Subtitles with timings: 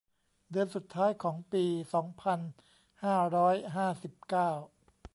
[0.49, 2.39] เดือนสุดท้ายของปี สองพัน
[3.03, 4.49] ห้าร้อยห้าสิบเก้า